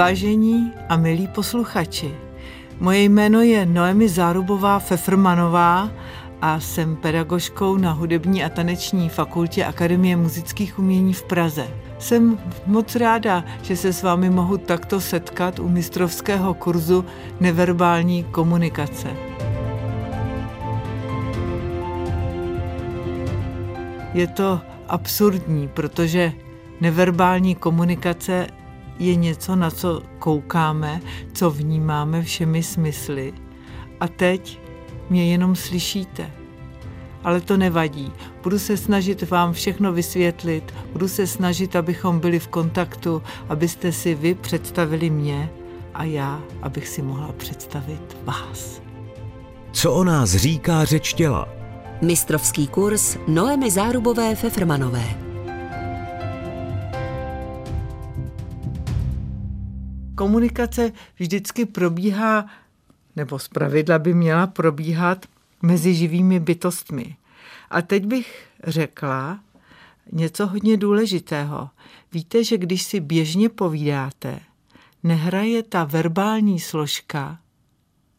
Vážení 0.00 0.72
a 0.88 0.96
milí 0.96 1.28
posluchači, 1.28 2.14
moje 2.80 3.02
jméno 3.02 3.40
je 3.40 3.66
Noemi 3.66 4.08
Zárubová 4.08 4.78
Fefrmanová 4.78 5.90
a 6.40 6.60
jsem 6.60 6.96
pedagožkou 6.96 7.76
na 7.76 7.92
hudební 7.92 8.44
a 8.44 8.48
taneční 8.48 9.08
fakultě 9.08 9.64
Akademie 9.64 10.16
muzických 10.16 10.78
umění 10.78 11.14
v 11.14 11.22
Praze. 11.22 11.68
Jsem 11.98 12.38
moc 12.66 12.96
ráda, 12.96 13.44
že 13.62 13.76
se 13.76 13.92
s 13.92 14.02
vámi 14.02 14.30
mohu 14.30 14.58
takto 14.58 15.00
setkat 15.00 15.58
u 15.58 15.68
mistrovského 15.68 16.54
kurzu 16.54 17.04
neverbální 17.40 18.24
komunikace. 18.24 19.08
Je 24.14 24.26
to 24.26 24.60
absurdní, 24.88 25.68
protože 25.68 26.32
neverbální 26.80 27.54
komunikace 27.54 28.46
je 29.00 29.14
něco, 29.14 29.56
na 29.56 29.70
co 29.70 30.02
koukáme, 30.18 31.00
co 31.32 31.50
vnímáme 31.50 32.22
všemi 32.22 32.62
smysly. 32.62 33.32
A 34.00 34.08
teď 34.08 34.60
mě 35.10 35.30
jenom 35.30 35.56
slyšíte. 35.56 36.30
Ale 37.24 37.40
to 37.40 37.56
nevadí. 37.56 38.12
Budu 38.42 38.58
se 38.58 38.76
snažit 38.76 39.30
vám 39.30 39.52
všechno 39.52 39.92
vysvětlit, 39.92 40.74
budu 40.92 41.08
se 41.08 41.26
snažit, 41.26 41.76
abychom 41.76 42.20
byli 42.20 42.38
v 42.38 42.48
kontaktu, 42.48 43.22
abyste 43.48 43.92
si 43.92 44.14
vy 44.14 44.34
představili 44.34 45.10
mě 45.10 45.50
a 45.94 46.04
já, 46.04 46.40
abych 46.62 46.88
si 46.88 47.02
mohla 47.02 47.32
představit 47.32 48.16
vás. 48.24 48.82
Co 49.72 49.92
o 49.92 50.04
nás 50.04 50.30
říká 50.30 50.84
řeč 50.84 51.14
těla? 51.14 51.48
Mistrovský 52.02 52.66
kurz 52.66 53.16
Noemi 53.28 53.70
Zárubové 53.70 54.34
Fefrmanové. 54.34 55.29
Komunikace 60.20 60.92
vždycky 61.18 61.66
probíhá, 61.66 62.46
nebo 63.16 63.38
zpravidla 63.38 63.98
by 63.98 64.14
měla 64.14 64.46
probíhat 64.46 65.26
mezi 65.62 65.94
živými 65.94 66.40
bytostmi. 66.40 67.16
A 67.70 67.82
teď 67.82 68.06
bych 68.06 68.46
řekla 68.64 69.40
něco 70.12 70.46
hodně 70.46 70.76
důležitého. 70.76 71.70
Víte, 72.12 72.44
že 72.44 72.58
když 72.58 72.82
si 72.82 73.00
běžně 73.00 73.48
povídáte, 73.48 74.40
nehraje 75.02 75.62
ta 75.62 75.84
verbální 75.84 76.60
složka 76.60 77.38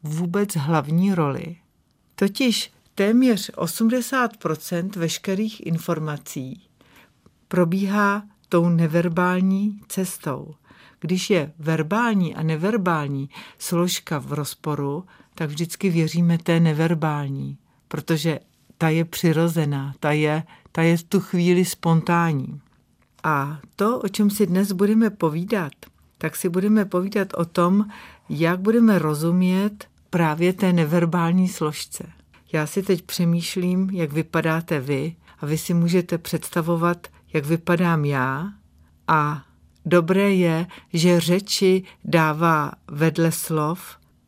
vůbec 0.03 0.55
hlavní 0.55 1.13
roli. 1.13 1.55
Totiž 2.15 2.71
téměř 2.95 3.51
80% 3.51 4.89
veškerých 4.99 5.65
informací 5.65 6.61
probíhá 7.47 8.23
tou 8.49 8.69
neverbální 8.69 9.81
cestou. 9.87 10.55
Když 11.01 11.29
je 11.29 11.53
verbální 11.59 12.35
a 12.35 12.43
neverbální 12.43 13.29
složka 13.57 14.19
v 14.19 14.33
rozporu, 14.33 15.05
tak 15.35 15.49
vždycky 15.49 15.89
věříme 15.89 16.37
té 16.37 16.59
neverbální, 16.59 17.57
protože 17.87 18.39
ta 18.77 18.89
je 18.89 19.05
přirozená, 19.05 19.93
ta 19.99 20.11
je, 20.11 20.43
ta 20.71 20.81
je 20.81 20.97
v 20.97 21.03
tu 21.03 21.19
chvíli 21.19 21.65
spontánní. 21.65 22.61
A 23.23 23.59
to, 23.75 23.99
o 23.99 24.07
čem 24.07 24.29
si 24.29 24.47
dnes 24.47 24.71
budeme 24.71 25.09
povídat, 25.09 25.71
tak 26.17 26.35
si 26.35 26.49
budeme 26.49 26.85
povídat 26.85 27.27
o 27.33 27.45
tom, 27.45 27.85
jak 28.29 28.59
budeme 28.59 28.99
rozumět 28.99 29.87
právě 30.09 30.53
té 30.53 30.73
neverbální 30.73 31.47
složce. 31.47 32.03
Já 32.53 32.67
si 32.67 32.83
teď 32.83 33.01
přemýšlím, 33.01 33.89
jak 33.89 34.13
vypadáte 34.13 34.79
vy 34.79 35.15
a 35.39 35.45
vy 35.45 35.57
si 35.57 35.73
můžete 35.73 36.17
představovat, 36.17 37.07
jak 37.33 37.45
vypadám 37.45 38.05
já 38.05 38.53
a 39.07 39.43
dobré 39.85 40.33
je, 40.33 40.67
že 40.93 41.19
řeči 41.19 41.83
dává 42.05 42.71
vedle 42.87 43.31
slov 43.31 43.79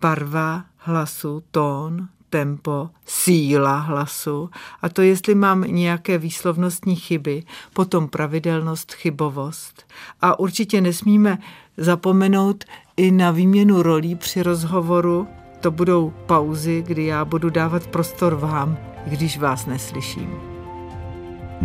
barva 0.02 0.66
hlasu, 0.78 1.44
tón, 1.52 2.08
tempo, 2.30 2.90
síla 3.06 3.78
hlasu 3.78 4.50
a 4.82 4.90
to, 4.90 5.02
jestli 5.02 5.36
mám 5.36 5.62
nějaké 5.62 6.18
výslovnostní 6.18 6.96
chyby, 6.96 7.44
potom 7.74 8.08
pravidelnost, 8.08 8.94
chybovost. 8.94 9.86
A 10.22 10.40
určitě 10.40 10.82
nesmíme 10.82 11.38
zapomenout 11.78 12.64
i 12.98 13.12
na 13.12 13.32
výměnu 13.32 13.82
rolí 13.82 14.16
při 14.16 14.44
rozhovoru, 14.44 15.28
to 15.62 15.72
budou 15.72 16.14
pauzy, 16.26 16.84
kdy 16.88 17.06
já 17.06 17.26
budu 17.26 17.50
dávat 17.50 17.88
prostor 17.88 18.36
vám, 18.36 18.78
když 19.06 19.38
vás 19.38 19.66
neslyším. 19.66 20.53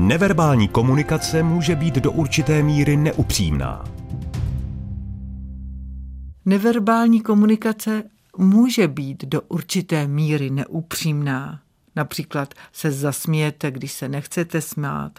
Neverbální 0.01 0.69
komunikace 0.69 1.43
může 1.43 1.77
být 1.77 1.95
do 1.95 2.13
určité 2.13 2.63
míry 2.63 2.97
neupřímná. 2.97 3.85
Neverbální 6.45 7.21
komunikace 7.21 8.03
může 8.37 8.89
být 8.89 9.25
do 9.25 9.41
určité 9.41 10.07
míry 10.07 10.51
neupřímná. 10.51 11.61
Například 11.97 12.55
se 12.73 12.91
zasmějete, 12.91 13.71
když 13.71 13.93
se 13.93 14.09
nechcete 14.09 14.61
smát. 14.61 15.19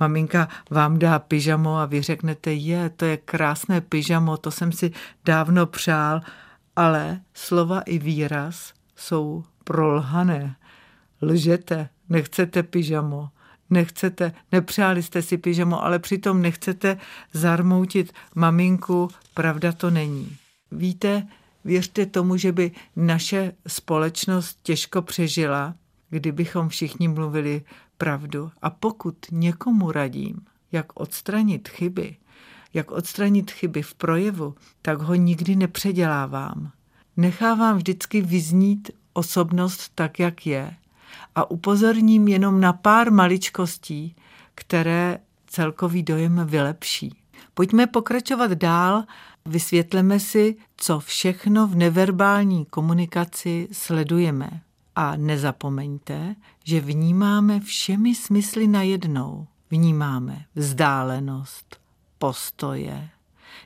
Maminka 0.00 0.48
vám 0.70 0.98
dá 0.98 1.18
pyžamo 1.18 1.76
a 1.76 1.86
vy 1.86 2.02
řeknete, 2.02 2.52
je, 2.52 2.90
to 2.90 3.04
je 3.04 3.16
krásné 3.16 3.80
pyžamo, 3.80 4.36
to 4.36 4.50
jsem 4.50 4.72
si 4.72 4.92
dávno 5.24 5.66
přál, 5.66 6.20
ale 6.76 7.20
slova 7.34 7.80
i 7.80 7.98
výraz 7.98 8.72
jsou 8.96 9.44
prolhané. 9.64 10.56
Lžete, 11.22 11.88
nechcete 12.08 12.62
pyžamo, 12.62 13.28
nechcete, 13.72 14.32
nepřáli 14.52 15.02
jste 15.02 15.22
si 15.22 15.38
pyžamo, 15.38 15.84
ale 15.84 15.98
přitom 15.98 16.42
nechcete 16.42 16.98
zarmoutit 17.32 18.12
maminku, 18.34 19.08
pravda 19.34 19.72
to 19.72 19.90
není. 19.90 20.36
Víte, 20.72 21.26
věřte 21.64 22.06
tomu, 22.06 22.36
že 22.36 22.52
by 22.52 22.70
naše 22.96 23.52
společnost 23.66 24.58
těžko 24.62 25.02
přežila, 25.02 25.74
kdybychom 26.10 26.68
všichni 26.68 27.08
mluvili 27.08 27.62
pravdu. 27.98 28.50
A 28.62 28.70
pokud 28.70 29.16
někomu 29.30 29.92
radím, 29.92 30.40
jak 30.72 31.00
odstranit 31.00 31.68
chyby, 31.68 32.16
jak 32.74 32.90
odstranit 32.90 33.50
chyby 33.50 33.82
v 33.82 33.94
projevu, 33.94 34.54
tak 34.82 35.02
ho 35.02 35.14
nikdy 35.14 35.56
nepředělávám. 35.56 36.70
Nechávám 37.16 37.76
vždycky 37.76 38.20
vyznít 38.20 38.90
osobnost 39.12 39.92
tak, 39.94 40.18
jak 40.18 40.46
je 40.46 40.76
a 41.34 41.50
upozorním 41.50 42.28
jenom 42.28 42.60
na 42.60 42.72
pár 42.72 43.12
maličkostí, 43.12 44.16
které 44.54 45.18
celkový 45.46 46.02
dojem 46.02 46.46
vylepší. 46.46 47.14
Pojďme 47.54 47.86
pokračovat 47.86 48.50
dál, 48.50 49.04
vysvětleme 49.46 50.20
si, 50.20 50.56
co 50.76 51.00
všechno 51.00 51.66
v 51.66 51.76
neverbální 51.76 52.64
komunikaci 52.64 53.68
sledujeme. 53.72 54.50
A 54.96 55.16
nezapomeňte, 55.16 56.34
že 56.64 56.80
vnímáme 56.80 57.60
všemi 57.60 58.14
smysly 58.14 58.66
najednou. 58.66 59.46
Vnímáme 59.70 60.44
vzdálenost, 60.54 61.80
postoje, 62.18 63.08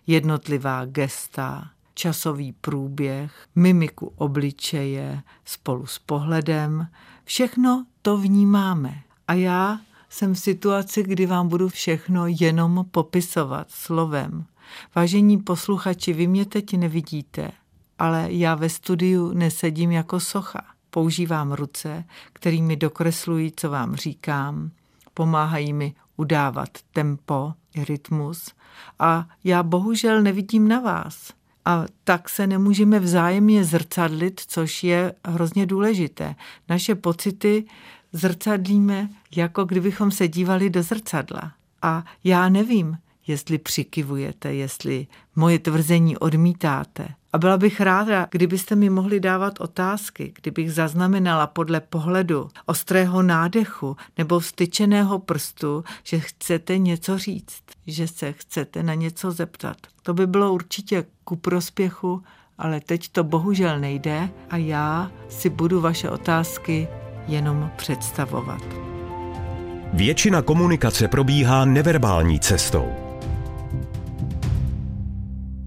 jednotlivá 0.07 0.85
gesta, 0.85 1.71
časový 1.95 2.53
průběh, 2.53 3.47
mimiku 3.55 4.13
obličeje 4.17 5.23
spolu 5.45 5.87
s 5.87 5.99
pohledem. 5.99 6.89
Všechno 7.29 7.87
to 8.03 8.17
vnímáme. 8.17 9.03
A 9.29 9.35
já 9.35 9.81
jsem 10.09 10.35
v 10.35 10.39
situaci, 10.39 11.03
kdy 11.03 11.27
vám 11.27 11.49
budu 11.49 11.69
všechno 11.69 12.27
jenom 12.27 12.85
popisovat 12.91 13.67
slovem. 13.71 14.45
Vážení 14.95 15.39
posluchači, 15.39 16.13
vy 16.13 16.27
mě 16.27 16.45
teď 16.45 16.77
nevidíte, 16.77 17.51
ale 17.99 18.33
já 18.33 18.55
ve 18.55 18.69
studiu 18.69 19.33
nesedím 19.33 19.93
jako 19.93 20.21
socha. 20.21 20.65
Používám 20.91 21.53
ruce, 21.53 22.05
kterými 22.33 22.77
dokreslují, 22.77 23.53
co 23.57 23.71
vám 23.71 23.97
říkám. 23.97 24.71
Pomáhají 25.15 25.73
mi 25.73 25.95
udávat 26.17 26.69
tempo 26.93 27.53
rytmus 27.89 28.51
a 28.99 29.29
já 29.45 29.63
bohužel 29.63 30.23
nevidím 30.23 30.69
na 30.69 30.81
vás. 30.81 31.33
A 31.67 31.87
tak 32.05 32.29
se 32.29 32.47
nemůžeme 32.47 33.01
vzájemně 33.01 33.65
zrcadlit, 33.65 34.41
což 34.47 34.85
je 34.85 35.13
hrozně 35.25 35.67
důležité. 35.67 36.35
Naše 36.69 36.95
pocity 36.95 37.65
zrcadlíme, 38.13 39.09
jako 39.37 39.65
kdybychom 39.65 40.11
se 40.11 40.29
dívali 40.29 40.71
do 40.71 40.83
zrcadla. 40.83 41.53
A 41.83 42.05
já 42.25 42.49
nevím, 42.49 42.99
jestli 43.27 43.59
přikivujete, 43.59 44.55
jestli 44.55 45.07
moje 45.37 45.59
tvrzení 45.59 46.17
odmítáte. 46.19 47.09
A 47.37 47.39
byla 47.39 47.57
bych 47.57 47.81
ráda, 47.81 48.27
kdybyste 48.31 48.77
mi 48.77 48.91
mohli 48.91 49.21
dávat 49.21 49.61
otázky, 49.61 50.33
kdybych 50.43 50.73
zaznamenala 50.73 51.47
podle 51.47 51.81
pohledu 51.81 52.49
ostrého 52.67 53.23
nádechu 53.23 53.97
nebo 54.19 54.41
vstyčeného 54.41 55.19
prstu, 55.19 55.85
že 56.05 56.19
chcete 56.19 56.79
něco 56.79 57.19
říct, 57.19 57.63
že 57.87 58.09
se 58.09 58.33
chcete 58.33 58.83
na 58.83 58.95
něco 58.95 59.31
zeptat. 59.31 59.77
To 60.03 60.15
by 60.15 60.27
bylo 60.27 60.53
určitě 60.53 61.05
ku 61.25 61.37
prospěchu, 61.37 62.23
ale 62.59 62.81
teď 62.81 63.09
to 63.09 63.25
bohužel 63.25 63.81
nejde 63.81 64.29
a 64.51 64.57
já 64.57 65.11
si 65.29 65.51
budu 65.51 65.81
vaše 65.81 66.11
otázky 66.11 66.89
jenom 67.29 67.71
představovat. 67.77 68.63
Většina 69.93 70.43
komunikace 70.43 71.09
probíhá 71.09 71.65
neverbální 71.65 72.41
cestou. 72.41 72.87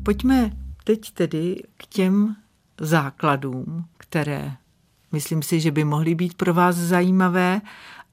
Pojďme 0.03 0.58
teď 0.89 1.11
tedy 1.11 1.63
k 1.77 1.85
těm 1.85 2.35
základům, 2.81 3.85
které 3.97 4.57
myslím 5.11 5.43
si, 5.43 5.59
že 5.59 5.71
by 5.71 5.83
mohly 5.83 6.15
být 6.15 6.33
pro 6.33 6.53
vás 6.53 6.75
zajímavé 6.75 7.61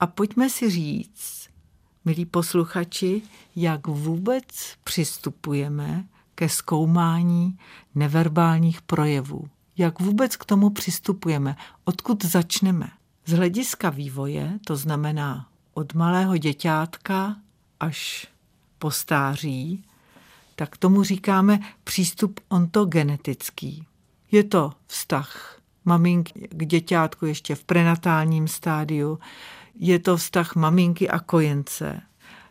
a 0.00 0.06
pojďme 0.06 0.50
si 0.50 0.70
říct, 0.70 1.48
milí 2.04 2.26
posluchači, 2.26 3.22
jak 3.56 3.86
vůbec 3.86 4.44
přistupujeme 4.84 6.04
ke 6.34 6.48
zkoumání 6.48 7.58
neverbálních 7.94 8.82
projevů. 8.82 9.48
Jak 9.76 10.00
vůbec 10.00 10.36
k 10.36 10.44
tomu 10.44 10.70
přistupujeme, 10.70 11.56
odkud 11.84 12.24
začneme. 12.24 12.90
Z 13.26 13.32
hlediska 13.32 13.90
vývoje, 13.90 14.58
to 14.66 14.76
znamená 14.76 15.48
od 15.74 15.94
malého 15.94 16.36
děťátka 16.36 17.36
až 17.80 18.28
po 18.78 18.90
stáří, 18.90 19.84
tak 20.56 20.76
tomu 20.76 21.02
říkáme 21.02 21.60
přístup 21.84 22.40
ontogenetický. 22.48 23.86
Je 24.32 24.44
to 24.44 24.72
vztah 24.86 25.60
maminky 25.84 26.48
k 26.50 26.66
děťátku 26.66 27.26
ještě 27.26 27.54
v 27.54 27.64
prenatálním 27.64 28.48
stádiu, 28.48 29.18
je 29.78 29.98
to 29.98 30.16
vztah 30.16 30.54
maminky 30.56 31.08
a 31.08 31.18
kojence. 31.18 32.02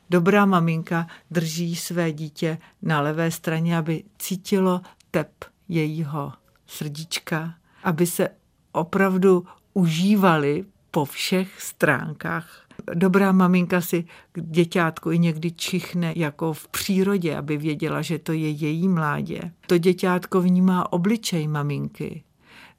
Dobrá 0.09 0.45
maminka 0.45 1.07
drží 1.31 1.75
své 1.75 2.11
dítě 2.11 2.57
na 2.81 3.01
levé 3.01 3.31
straně, 3.31 3.77
aby 3.77 4.03
cítilo 4.17 4.81
tep 5.11 5.45
jejího 5.67 6.33
srdíčka, 6.67 7.55
aby 7.83 8.07
se 8.07 8.29
opravdu 8.71 9.45
užívali 9.73 10.65
po 10.91 11.05
všech 11.05 11.61
stránkách 11.61 12.64
Dobrá 12.93 13.31
maminka 13.31 13.81
si 13.81 14.05
k 14.31 14.41
děťátku 14.41 15.11
i 15.11 15.19
někdy 15.19 15.51
čichne 15.51 16.13
jako 16.15 16.53
v 16.53 16.67
přírodě, 16.67 17.37
aby 17.37 17.57
věděla, 17.57 18.01
že 18.01 18.19
to 18.19 18.33
je 18.33 18.49
její 18.49 18.87
mládě. 18.87 19.51
To 19.67 19.77
děťátko 19.77 20.41
vnímá 20.41 20.93
obličej 20.93 21.47
maminky. 21.47 22.23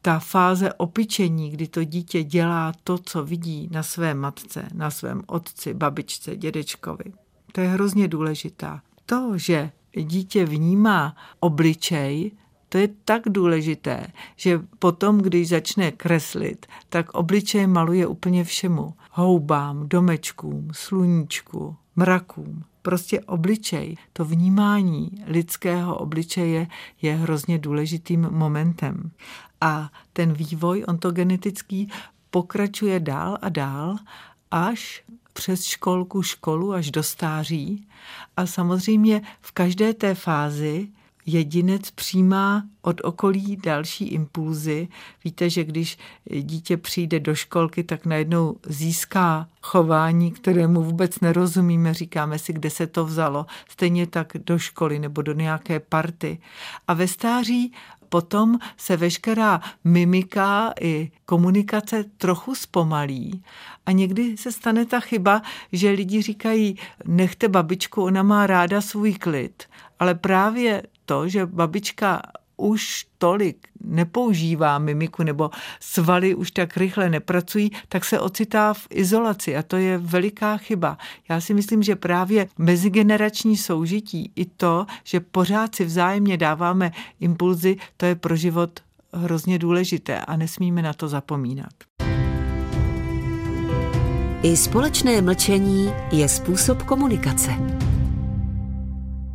Ta 0.03 0.19
fáze 0.19 0.73
opičení, 0.73 1.51
kdy 1.51 1.69
to 1.69 1.85
dítě 1.85 2.23
dělá 2.23 2.73
to, 2.85 2.99
co 2.99 3.25
vidí 3.25 3.69
na 3.73 3.83
své 3.83 4.15
matce, 4.15 4.69
na 4.75 4.91
svém 4.91 5.23
otci, 5.27 5.75
babičce, 5.75 6.37
dědečkovi. 6.37 7.05
To 7.53 7.61
je 7.61 7.69
hrozně 7.69 8.09
důležitá. 8.09 8.83
To, 9.07 9.33
že 9.39 9.71
dítě 10.03 10.45
vnímá 10.45 11.17
obličej, 11.41 12.31
to 12.69 12.79
je 12.79 12.89
tak 13.05 13.23
důležité, 13.29 14.07
že 14.37 14.61
potom, 14.79 15.19
když 15.19 15.49
začne 15.49 15.93
kreslit, 15.93 16.67
tak 16.89 17.15
obličej 17.15 17.67
maluje 17.67 18.07
úplně 18.07 18.45
všemu. 18.45 18.95
Houbám, 19.11 19.89
domečkům, 19.89 20.69
sluníčku, 20.73 21.77
mrakům. 21.97 22.65
Prostě 22.83 23.21
obličej, 23.21 23.97
to 24.13 24.25
vnímání 24.25 25.11
lidského 25.27 25.99
obličeje 25.99 26.67
je 27.03 27.15
hrozně 27.15 27.59
důležitým 27.59 28.29
momentem. 28.31 29.11
A 29.61 29.91
ten 30.13 30.33
vývoj 30.33 30.85
ontogenetický 30.89 31.89
pokračuje 32.31 33.01
dál 33.01 33.39
a 33.43 33.49
dál, 33.49 33.97
až 34.51 35.05
přes 35.33 35.65
školku, 35.65 36.23
školu 36.23 36.73
až 36.73 36.91
do 36.91 37.03
stáří. 37.03 37.89
A 38.37 38.47
samozřejmě 38.47 39.23
v 39.41 39.53
každé 39.53 39.95
té 39.95 40.15
fázi 40.15 40.89
jedinec 41.27 41.91
přijímá 41.91 42.65
od 42.83 43.01
okolí 43.05 43.57
další 43.57 44.09
impulzy. 44.09 44.89
Víte, 45.25 45.51
že 45.51 45.65
když 45.65 45.99
dítě 46.41 46.77
přijde 46.77 47.21
do 47.21 47.35
školky, 47.35 47.85
tak 47.85 48.07
najednou 48.07 48.57
získá 48.67 49.49
chování, 49.63 50.31
kterému 50.31 50.83
vůbec 50.83 51.21
nerozumíme, 51.21 51.95
říkáme 51.95 52.39
si, 52.39 52.53
kde 52.53 52.71
se 52.71 52.87
to 52.87 53.05
vzalo. 53.05 53.47
Stejně 53.69 54.07
tak 54.07 54.33
do 54.47 54.59
školy 54.59 54.99
nebo 54.99 55.23
do 55.23 55.33
nějaké 55.33 55.81
party. 55.81 56.39
A 56.89 56.95
ve 56.95 57.09
stáří 57.09 57.73
potom 58.09 58.59
se 58.77 58.97
veškerá 58.97 59.61
mimika 59.85 60.73
i 60.81 61.11
komunikace 61.25 62.05
trochu 62.17 62.55
zpomalí 62.55 63.43
a 63.87 63.93
někdy 63.93 64.37
se 64.37 64.53
stane 64.53 64.87
ta 64.87 65.01
chyba, 65.01 65.43
že 65.73 65.91
lidi 65.91 66.23
říkají, 66.23 66.79
nechte 67.07 67.49
babičku, 67.49 68.03
ona 68.03 68.23
má 68.23 68.47
ráda 68.47 68.81
svůj 68.81 69.15
klid. 69.15 69.63
Ale 69.99 70.15
právě 70.15 70.83
to, 71.07 71.29
že 71.29 71.47
babička 71.47 72.23
už 72.57 73.07
tolik 73.19 73.69
nepoužívá 73.85 74.79
mimiku 74.79 75.23
nebo 75.23 75.51
svaly 75.81 76.35
už 76.35 76.51
tak 76.51 76.77
rychle 76.77 77.11
nepracují, 77.11 77.71
tak 77.89 78.05
se 78.05 78.21
ocitá 78.21 78.75
v 78.75 78.87
izolaci 78.91 79.57
a 79.57 79.63
to 79.63 79.77
je 79.77 79.99
veliká 79.99 80.57
chyba. 80.57 80.99
Já 81.29 81.41
si 81.41 81.55
myslím, 81.55 81.83
že 81.83 81.97
právě 81.97 82.49
mezigenerační 82.59 83.57
soužití 83.57 84.33
i 84.37 84.45
to, 84.45 84.87
že 85.05 85.21
pořád 85.21 85.75
si 85.75 85.85
vzájemně 85.85 86.37
dáváme 86.37 86.93
impulzy, 87.21 87.77
to 87.97 88.07
je 88.07 88.15
pro 88.15 88.37
život 88.37 88.81
hrozně 89.13 89.59
důležité 89.59 90.21
a 90.21 90.37
nesmíme 90.37 90.83
na 90.83 90.93
to 90.93 91.09
zapomínat. 91.09 91.73
I 94.43 94.57
společné 94.57 95.23
mlčení 95.23 95.93
je 96.13 96.29
způsob 96.29 96.83
komunikace. 96.83 97.51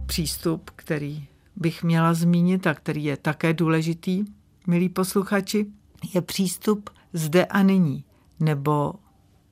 Přístup, 0.05 0.71
který 0.75 1.30
bych 1.55 1.83
měla 1.83 2.13
zmínit 2.13 2.67
a 2.67 2.73
který 2.73 3.03
je 3.03 3.17
také 3.17 3.53
důležitý, 3.53 4.25
milí 4.67 4.89
posluchači, 4.89 5.65
je 6.13 6.21
přístup 6.21 6.89
zde 7.13 7.45
a 7.45 7.63
nyní, 7.63 8.03
nebo 8.39 8.93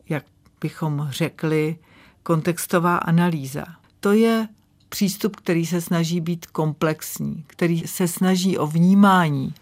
jak 0.10 0.26
bychom 0.62 1.08
řekli, 1.10 1.78
kontextová 2.24 2.98
analýza. 2.98 3.66
To 4.00 4.12
je 4.12 4.48
přístup, 4.90 5.36
který 5.36 5.66
se 5.66 5.82
snaží 5.82 6.22
být 6.22 6.46
komplexní, 6.46 7.44
který 7.48 7.88
se 7.88 8.08
snaží 8.08 8.58
o 8.58 8.68
vnímání 8.68 9.54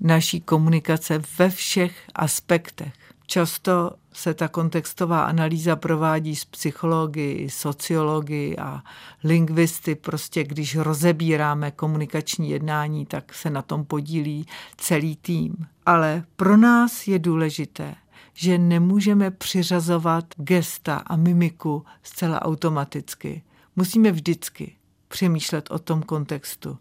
naší 0.00 0.40
komunikace 0.40 1.22
ve 1.38 1.50
všech 1.50 2.02
aspektech. 2.14 2.92
Často 3.32 3.90
se 4.12 4.34
ta 4.34 4.48
kontextová 4.48 5.24
analýza 5.24 5.76
provádí 5.76 6.36
s 6.36 6.44
psychologi, 6.44 7.46
sociologi 7.50 8.56
a 8.58 8.82
lingvisty. 9.24 9.94
Prostě 9.94 10.44
když 10.44 10.76
rozebíráme 10.76 11.70
komunikační 11.70 12.50
jednání, 12.50 13.06
tak 13.06 13.34
se 13.34 13.50
na 13.50 13.62
tom 13.62 13.84
podílí 13.84 14.46
celý 14.76 15.16
tým. 15.16 15.56
Ale 15.86 16.24
pro 16.36 16.56
nás 16.56 17.08
je 17.08 17.18
důležité, 17.18 17.94
že 18.34 18.58
nemůžeme 18.58 19.30
přiřazovat 19.30 20.24
gesta 20.36 20.96
a 20.96 21.16
mimiku 21.16 21.84
zcela 22.02 22.42
automaticky. 22.42 23.42
Musíme 23.76 24.12
vždycky 24.12 24.76
přemýšlet 25.12 25.70
o 25.70 25.78
tom 25.78 26.02
kontextu 26.02 26.78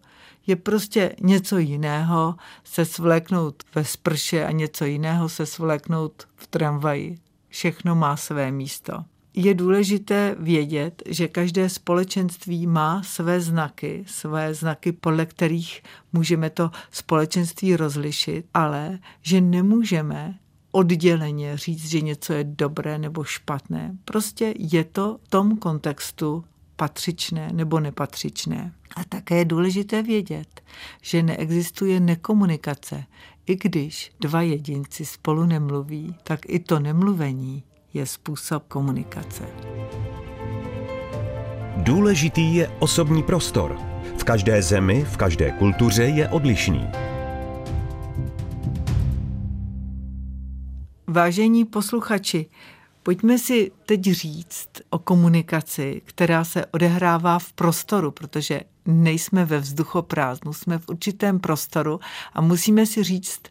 je 0.48 0.56
prostě 0.56 1.16
něco 1.22 1.58
jiného 1.58 2.36
se 2.64 2.86
svléknout 2.86 3.64
ve 3.76 3.86
sprše 3.86 4.46
a 4.46 4.52
něco 4.52 4.86
jiného 4.86 5.30
se 5.30 5.46
svléknout 5.46 6.28
v 6.36 6.48
tramvaji. 6.48 7.20
Všechno 7.50 7.96
má 7.96 8.18
své 8.18 8.52
místo. 8.52 8.94
Je 9.34 9.54
důležité 9.54 10.36
vědět, 10.40 11.04
že 11.06 11.28
každé 11.28 11.70
společenství 11.70 12.68
má 12.68 13.04
své 13.04 13.42
znaky, 13.42 14.04
své 14.08 14.54
znaky, 14.54 14.92
podle 14.92 15.26
kterých 15.26 15.84
můžeme 16.14 16.50
to 16.50 16.72
společenství 16.92 17.76
rozlišit, 17.76 18.46
ale 18.54 19.00
že 19.22 19.42
nemůžeme 19.42 20.36
odděleně 20.72 21.58
říct, 21.58 21.86
že 21.86 22.02
něco 22.02 22.34
je 22.34 22.44
dobré 22.44 22.98
nebo 22.98 23.24
špatné. 23.24 23.98
Prostě 24.06 24.54
je 24.58 24.84
to 24.84 25.20
v 25.24 25.30
tom 25.30 25.58
kontextu 25.58 26.44
patřičné 26.82 27.50
nebo 27.54 27.80
nepatřičné. 27.80 28.72
A 28.96 29.04
také 29.04 29.38
je 29.38 29.46
důležité 29.46 30.04
vědět, 30.04 30.62
že 31.02 31.24
neexistuje 31.24 32.00
nekomunikace. 32.00 33.04
I 33.46 33.56
když 33.56 34.12
dva 34.20 34.42
jedinci 34.42 35.06
spolu 35.06 35.46
nemluví, 35.46 36.16
tak 36.24 36.40
i 36.48 36.60
to 36.60 36.80
nemluvení 36.80 37.64
je 37.94 38.06
způsob 38.06 38.68
komunikace. 38.68 39.44
Důležitý 41.78 42.56
je 42.56 42.68
osobní 42.80 43.24
prostor. 43.24 43.78
V 44.18 44.24
každé 44.24 44.62
zemi, 44.62 45.06
v 45.06 45.18
každé 45.18 45.52
kultuře 45.52 46.04
je 46.04 46.30
odlišný. 46.30 46.88
Vážení 51.08 51.66
posluchači, 51.66 52.46
Pojďme 53.04 53.38
si 53.38 53.72
teď 53.86 54.02
říct 54.02 54.70
o 54.90 55.00
komunikaci, 55.00 56.02
která 56.06 56.44
se 56.44 56.66
odehrává 56.66 57.40
v 57.40 57.54
prostoru, 57.54 58.12
protože 58.12 58.62
nejsme 58.86 59.46
ve 59.46 59.60
vzduchoprázdnu, 59.60 60.54
jsme 60.54 60.78
v 60.78 60.90
určitém 60.90 61.40
prostoru 61.40 62.00
a 62.34 62.42
musíme 62.42 62.86
si 62.86 63.04
říct, 63.04 63.42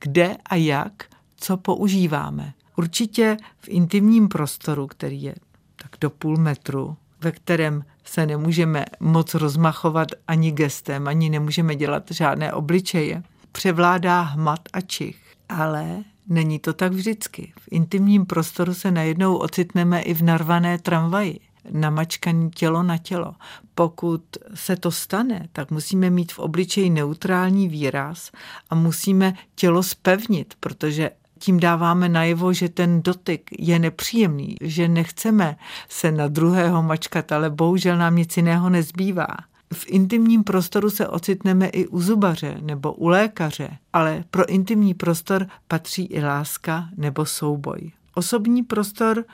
kde 0.00 0.36
a 0.46 0.54
jak, 0.54 0.92
co 1.36 1.56
používáme. 1.56 2.52
Určitě 2.76 3.36
v 3.58 3.68
intimním 3.68 4.28
prostoru, 4.28 4.86
který 4.86 5.22
je 5.22 5.34
tak 5.76 5.90
do 6.00 6.10
půl 6.10 6.36
metru, 6.36 6.96
ve 7.20 7.32
kterém 7.32 7.84
se 8.04 8.26
nemůžeme 8.26 8.84
moc 9.00 9.34
rozmachovat 9.34 10.08
ani 10.28 10.52
gestem, 10.52 11.08
ani 11.08 11.30
nemůžeme 11.30 11.76
dělat 11.76 12.10
žádné 12.10 12.52
obličeje. 12.52 13.22
Převládá 13.52 14.20
hmat 14.20 14.60
a 14.72 14.80
čich, 14.80 15.34
ale 15.48 16.04
Není 16.28 16.58
to 16.58 16.72
tak 16.72 16.92
vždycky. 16.92 17.52
V 17.58 17.68
intimním 17.70 18.26
prostoru 18.26 18.74
se 18.74 18.90
najednou 18.90 19.36
ocitneme 19.36 20.02
i 20.02 20.14
v 20.14 20.22
narvané 20.22 20.78
tramvaji. 20.78 21.40
namačkaný 21.70 22.50
tělo 22.50 22.82
na 22.82 22.98
tělo. 22.98 23.34
Pokud 23.74 24.22
se 24.54 24.76
to 24.76 24.90
stane, 24.90 25.48
tak 25.52 25.70
musíme 25.70 26.10
mít 26.10 26.32
v 26.32 26.38
obličeji 26.38 26.90
neutrální 26.90 27.68
výraz 27.68 28.30
a 28.70 28.74
musíme 28.74 29.34
tělo 29.54 29.82
spevnit, 29.82 30.54
protože 30.60 31.10
tím 31.38 31.60
dáváme 31.60 32.08
najevo, 32.08 32.52
že 32.52 32.68
ten 32.68 33.02
dotyk 33.02 33.50
je 33.58 33.78
nepříjemný, 33.78 34.56
že 34.60 34.88
nechceme 34.88 35.56
se 35.88 36.12
na 36.12 36.28
druhého 36.28 36.82
mačkat, 36.82 37.32
ale 37.32 37.50
bohužel 37.50 37.98
nám 37.98 38.16
nic 38.16 38.36
jiného 38.36 38.70
nezbývá. 38.70 39.26
V 39.74 39.84
intimním 39.86 40.44
prostoru 40.44 40.90
se 40.90 41.08
ocitneme 41.08 41.68
i 41.68 41.86
u 41.86 42.00
zubaře 42.00 42.56
nebo 42.60 42.92
u 42.92 43.08
lékaře, 43.08 43.78
ale 43.92 44.24
pro 44.30 44.48
intimní 44.48 44.94
prostor 44.94 45.46
patří 45.68 46.04
i 46.04 46.22
láska 46.22 46.88
nebo 46.96 47.26
souboj. 47.26 47.92
Osobní 48.14 48.62
prostor 48.62 49.24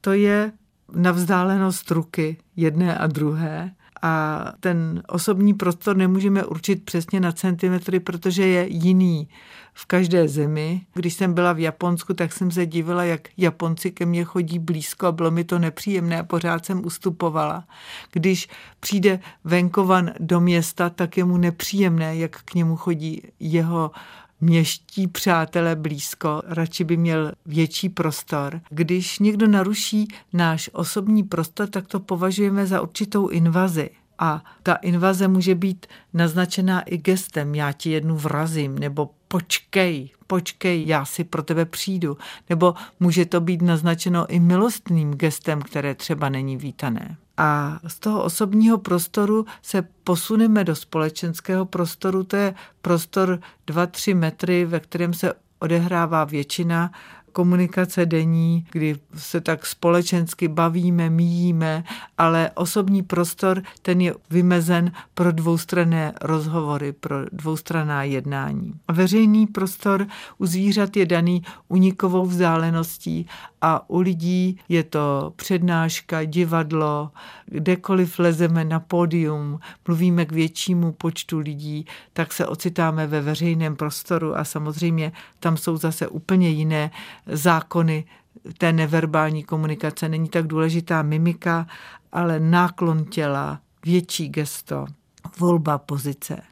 to 0.00 0.12
je 0.12 0.52
na 0.94 1.12
vzdálenost 1.12 1.90
ruky 1.90 2.36
jedné 2.56 2.98
a 2.98 3.06
druhé 3.06 3.70
a 4.02 4.44
ten 4.60 5.02
osobní 5.08 5.54
prostor 5.54 5.96
nemůžeme 5.96 6.44
určit 6.44 6.84
přesně 6.84 7.20
na 7.20 7.32
centimetry, 7.32 8.00
protože 8.00 8.46
je 8.46 8.66
jiný 8.68 9.28
v 9.74 9.86
každé 9.86 10.28
zemi. 10.28 10.80
Když 10.94 11.14
jsem 11.14 11.34
byla 11.34 11.52
v 11.52 11.58
Japonsku, 11.58 12.14
tak 12.14 12.32
jsem 12.32 12.50
se 12.50 12.66
divila, 12.66 13.04
jak 13.04 13.28
Japonci 13.36 13.90
ke 13.90 14.06
mně 14.06 14.24
chodí 14.24 14.58
blízko 14.58 15.06
a 15.06 15.12
bylo 15.12 15.30
mi 15.30 15.44
to 15.44 15.58
nepříjemné 15.58 16.20
a 16.20 16.24
pořád 16.24 16.66
jsem 16.66 16.86
ustupovala. 16.86 17.64
Když 18.12 18.48
přijde 18.80 19.20
venkovan 19.44 20.10
do 20.20 20.40
města, 20.40 20.90
tak 20.90 21.16
je 21.16 21.24
mu 21.24 21.36
nepříjemné, 21.36 22.16
jak 22.16 22.42
k 22.42 22.54
němu 22.54 22.76
chodí 22.76 23.22
jeho 23.40 23.90
měští 24.40 25.06
přátelé 25.06 25.76
blízko, 25.76 26.42
radši 26.46 26.84
by 26.84 26.96
měl 26.96 27.32
větší 27.46 27.88
prostor. 27.88 28.60
Když 28.70 29.18
někdo 29.18 29.48
naruší 29.48 30.08
náš 30.32 30.70
osobní 30.72 31.22
prostor, 31.22 31.68
tak 31.68 31.86
to 31.86 32.00
považujeme 32.00 32.66
za 32.66 32.80
určitou 32.80 33.28
invazi. 33.28 33.90
A 34.18 34.44
ta 34.62 34.74
invaze 34.74 35.28
může 35.28 35.54
být 35.54 35.86
naznačená 36.12 36.80
i 36.80 36.98
gestem, 36.98 37.54
já 37.54 37.72
ti 37.72 37.90
jednu 37.90 38.16
vrazím, 38.16 38.78
nebo 38.78 39.10
počkej, 39.28 40.10
počkej, 40.26 40.86
já 40.86 41.04
si 41.04 41.24
pro 41.24 41.42
tebe 41.42 41.64
přijdu. 41.64 42.16
Nebo 42.50 42.74
může 43.00 43.26
to 43.26 43.40
být 43.40 43.62
naznačeno 43.62 44.26
i 44.26 44.40
milostným 44.40 45.14
gestem, 45.14 45.62
které 45.62 45.94
třeba 45.94 46.28
není 46.28 46.56
vítané. 46.56 47.16
A 47.36 47.80
z 47.86 47.98
toho 47.98 48.24
osobního 48.24 48.78
prostoru 48.78 49.46
se 49.62 49.82
posuneme 50.04 50.64
do 50.64 50.76
společenského 50.76 51.66
prostoru, 51.66 52.24
to 52.24 52.36
je 52.36 52.54
prostor 52.82 53.40
2-3 53.66 54.16
metry, 54.16 54.64
ve 54.64 54.80
kterém 54.80 55.14
se 55.14 55.32
odehrává 55.58 56.24
většina 56.24 56.92
komunikace 57.34 58.06
denní, 58.06 58.66
kdy 58.72 58.96
se 59.16 59.40
tak 59.40 59.66
společensky 59.66 60.48
bavíme, 60.48 61.10
míjíme, 61.10 61.84
ale 62.18 62.50
osobní 62.54 63.02
prostor, 63.02 63.62
ten 63.82 64.00
je 64.00 64.14
vymezen 64.30 64.92
pro 65.14 65.32
dvoustranné 65.32 66.12
rozhovory, 66.22 66.92
pro 66.92 67.16
dvoustranná 67.32 68.02
jednání. 68.02 68.72
A 68.88 68.92
veřejný 68.92 69.46
prostor 69.46 70.06
u 70.38 70.46
zvířat 70.46 70.96
je 70.96 71.06
daný 71.06 71.42
unikovou 71.68 72.26
vzdáleností 72.26 73.26
a 73.60 73.90
u 73.90 74.00
lidí 74.00 74.58
je 74.68 74.82
to 74.82 75.32
přednáška, 75.36 76.24
divadlo, 76.24 77.10
kdekoliv 77.46 78.18
lezeme 78.18 78.64
na 78.64 78.80
pódium, 78.80 79.58
mluvíme 79.88 80.24
k 80.26 80.32
většímu 80.32 80.92
počtu 80.92 81.38
lidí, 81.38 81.86
tak 82.12 82.32
se 82.32 82.46
ocitáme 82.46 83.06
ve 83.06 83.20
veřejném 83.20 83.76
prostoru 83.76 84.36
a 84.36 84.44
samozřejmě 84.44 85.12
tam 85.40 85.56
jsou 85.56 85.76
zase 85.76 86.08
úplně 86.08 86.48
jiné 86.48 86.90
zákony 87.26 88.04
té 88.58 88.72
neverbální 88.72 89.44
komunikace. 89.44 90.08
Není 90.08 90.28
tak 90.28 90.46
důležitá 90.46 91.02
mimika, 91.02 91.66
ale 92.12 92.40
náklon 92.40 93.04
těla, 93.04 93.60
větší 93.84 94.28
gesto, 94.28 94.86
volba 95.38 95.78
pozice. 95.78 96.42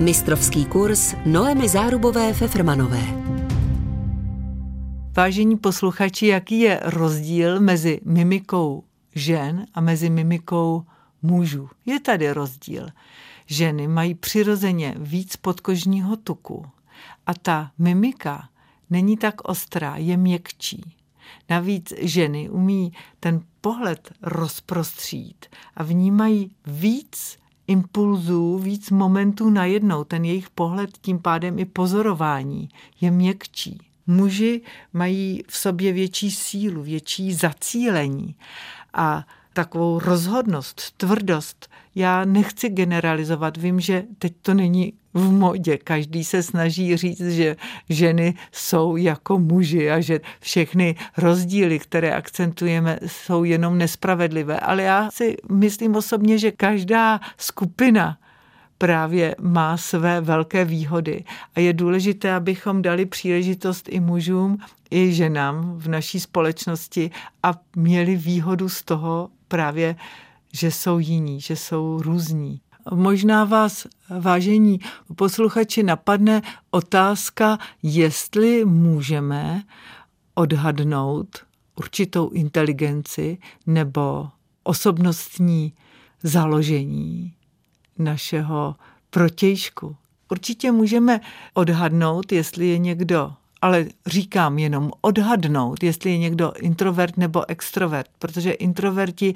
Mistrovský 0.00 0.64
kurz 0.64 1.14
Noemi 1.26 1.68
Zárubové 1.68 2.32
Fefrmanové. 2.32 3.02
Vážení 5.16 5.56
posluchači, 5.56 6.26
jaký 6.26 6.60
je 6.60 6.80
rozdíl 6.84 7.60
mezi 7.60 8.00
mimikou 8.04 8.84
žen 9.14 9.66
a 9.74 9.80
mezi 9.80 10.10
mimikou 10.10 10.84
mužů? 11.22 11.68
Je 11.86 12.00
tady 12.00 12.32
rozdíl. 12.32 12.88
Ženy 13.46 13.88
mají 13.88 14.14
přirozeně 14.14 14.94
víc 14.98 15.36
podkožního 15.36 16.16
tuku 16.16 16.66
a 17.26 17.34
ta 17.34 17.70
mimika 17.78 18.48
není 18.90 19.16
tak 19.16 19.48
ostrá, 19.48 19.96
je 19.96 20.16
měkčí. 20.16 20.94
Navíc 21.50 21.92
ženy 21.98 22.50
umí 22.50 22.92
ten 23.20 23.40
pohled 23.60 24.12
rozprostřít 24.22 25.46
a 25.76 25.82
vnímají 25.82 26.50
víc 26.66 27.38
impulzů, 27.66 28.58
víc 28.58 28.90
momentů 28.90 29.50
najednou. 29.50 30.04
Ten 30.04 30.24
jejich 30.24 30.50
pohled 30.50 30.90
tím 31.00 31.18
pádem 31.18 31.58
i 31.58 31.64
pozorování 31.64 32.68
je 33.00 33.10
měkčí. 33.10 33.80
Muži 34.06 34.62
mají 34.92 35.42
v 35.48 35.56
sobě 35.56 35.92
větší 35.92 36.30
sílu, 36.30 36.82
větší 36.82 37.34
zacílení 37.34 38.34
a 38.94 39.26
takovou 39.52 39.98
rozhodnost, 39.98 40.90
tvrdost. 40.96 41.68
Já 41.94 42.24
nechci 42.24 42.68
generalizovat, 42.68 43.56
vím, 43.56 43.80
že 43.80 44.02
teď 44.18 44.32
to 44.42 44.54
není 44.54 44.92
v 45.14 45.32
modě. 45.32 45.78
Každý 45.78 46.24
se 46.24 46.42
snaží 46.42 46.96
říct, 46.96 47.20
že 47.20 47.56
ženy 47.88 48.34
jsou 48.52 48.96
jako 48.96 49.38
muži 49.38 49.90
a 49.90 50.00
že 50.00 50.20
všechny 50.40 50.96
rozdíly, 51.16 51.78
které 51.78 52.14
akcentujeme, 52.14 52.98
jsou 53.06 53.44
jenom 53.44 53.78
nespravedlivé. 53.78 54.60
Ale 54.60 54.82
já 54.82 55.10
si 55.10 55.36
myslím 55.52 55.96
osobně, 55.96 56.38
že 56.38 56.50
každá 56.50 57.20
skupina 57.38 58.18
právě 58.78 59.36
má 59.40 59.76
své 59.76 60.20
velké 60.20 60.64
výhody. 60.64 61.24
A 61.54 61.60
je 61.60 61.72
důležité, 61.72 62.32
abychom 62.34 62.82
dali 62.82 63.06
příležitost 63.06 63.88
i 63.88 64.00
mužům, 64.00 64.58
i 64.90 65.12
ženám 65.12 65.74
v 65.78 65.88
naší 65.88 66.20
společnosti 66.20 67.10
a 67.42 67.54
měli 67.76 68.16
výhodu 68.16 68.68
z 68.68 68.82
toho 68.82 69.28
právě, 69.48 69.96
že 70.54 70.70
jsou 70.70 70.98
jiní, 70.98 71.40
že 71.40 71.56
jsou 71.56 72.02
různí. 72.02 72.60
Možná 72.94 73.44
vás, 73.44 73.86
vážení 74.20 74.80
posluchači, 75.16 75.82
napadne 75.82 76.42
otázka, 76.70 77.58
jestli 77.82 78.64
můžeme 78.64 79.62
odhadnout 80.34 81.28
určitou 81.76 82.30
inteligenci 82.30 83.38
nebo 83.66 84.28
osobnostní 84.62 85.72
založení 86.22 87.34
našeho 87.98 88.76
protějšku. 89.10 89.96
Určitě 90.30 90.72
můžeme 90.72 91.20
odhadnout, 91.54 92.32
jestli 92.32 92.66
je 92.66 92.78
někdo, 92.78 93.32
ale 93.64 93.86
říkám 94.06 94.58
jenom 94.58 94.90
odhadnout, 95.00 95.82
jestli 95.82 96.10
je 96.10 96.18
někdo 96.18 96.52
introvert 96.58 97.16
nebo 97.16 97.50
extrovert, 97.50 98.10
protože 98.18 98.50
introverti 98.50 99.34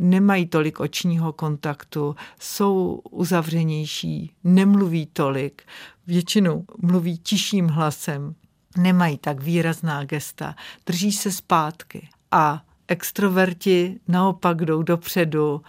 nemají 0.00 0.46
tolik 0.46 0.80
očního 0.80 1.32
kontaktu, 1.32 2.16
jsou 2.40 3.00
uzavřenější, 3.10 4.32
nemluví 4.44 5.06
tolik, 5.06 5.62
většinou 6.06 6.64
mluví 6.82 7.18
tiším 7.18 7.68
hlasem, 7.68 8.34
nemají 8.76 9.18
tak 9.18 9.42
výrazná 9.42 10.04
gesta, 10.04 10.54
drží 10.86 11.12
se 11.12 11.32
zpátky. 11.32 12.08
A 12.30 12.62
extroverti 12.88 14.00
naopak 14.08 14.64
jdou 14.64 14.82
dopředu, 14.82 15.62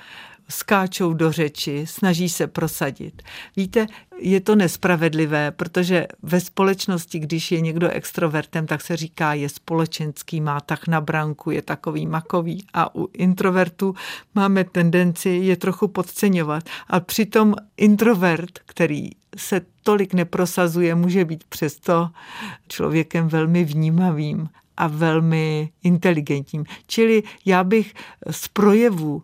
skáčou 0.51 1.13
do 1.13 1.31
řeči, 1.31 1.86
snaží 1.88 2.29
se 2.29 2.48
prosadit. 2.48 3.22
Víte, 3.55 3.88
je 4.20 4.39
to 4.41 4.55
nespravedlivé, 4.55 5.51
protože 5.51 6.08
ve 6.24 6.39
společnosti, 6.39 7.20
když 7.20 7.51
je 7.51 7.62
někdo 7.62 7.89
extrovertem, 7.89 8.67
tak 8.67 8.81
se 8.81 8.98
říká, 8.98 9.34
je 9.34 9.50
společenský, 9.50 10.41
má 10.41 10.60
tak 10.60 10.88
na 10.88 11.01
branku, 11.01 11.51
je 11.51 11.62
takový 11.62 12.08
makový 12.08 12.65
a 12.74 12.96
u 12.96 13.10
introvertů 13.13 13.96
máme 14.36 14.63
tendenci 14.63 15.29
je 15.29 15.58
trochu 15.58 15.88
podceňovat. 15.88 16.63
A 16.88 17.00
přitom 17.00 17.55
introvert, 17.77 18.60
který 18.65 19.10
se 19.38 19.62
tolik 19.84 20.13
neprosazuje, 20.13 20.96
může 20.96 21.25
být 21.25 21.43
přesto 21.43 22.10
člověkem 22.67 23.27
velmi 23.27 23.63
vnímavým 23.63 24.50
a 24.77 24.88
velmi 24.88 25.70
inteligentním. 25.84 26.65
Čili 26.88 27.24
já 27.46 27.63
bych 27.63 27.93
z 28.31 28.48
projevu 28.48 29.24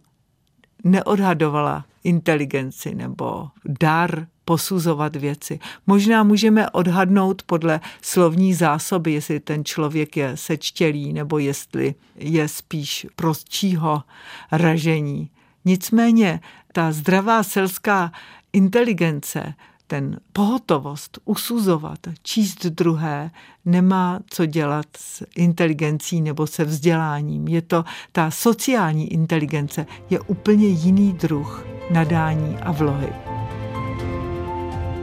neodhadovala 0.91 1.85
inteligenci 2.03 2.95
nebo 2.95 3.47
dar 3.65 4.27
posuzovat 4.45 5.15
věci. 5.15 5.59
Možná 5.87 6.23
můžeme 6.23 6.69
odhadnout 6.69 7.43
podle 7.43 7.79
slovní 8.01 8.53
zásoby, 8.53 9.13
jestli 9.13 9.39
ten 9.39 9.65
člověk 9.65 10.17
je 10.17 10.37
sečtělý 10.37 11.13
nebo 11.13 11.37
jestli 11.37 11.95
je 12.15 12.47
spíš 12.47 13.07
prostčího 13.15 14.03
ražení. 14.51 15.29
Nicméně 15.65 16.39
ta 16.73 16.91
zdravá 16.91 17.43
selská 17.43 18.11
inteligence, 18.53 19.53
ten 19.87 20.19
pohotovost, 20.33 21.19
usuzovat, 21.25 21.99
číst 22.23 22.65
druhé, 22.65 23.31
nemá 23.65 24.19
co 24.29 24.45
dělat 24.45 24.85
s 24.97 25.25
inteligencí 25.35 26.21
nebo 26.21 26.47
se 26.47 26.63
vzděláním. 26.65 27.47
Je 27.47 27.61
to 27.61 27.83
ta 28.11 28.31
sociální 28.31 29.13
inteligence, 29.13 29.85
je 30.09 30.19
úplně 30.19 30.67
jiný 30.67 31.13
druh 31.13 31.65
nadání 31.91 32.57
a 32.57 32.71
vlohy. 32.71 33.09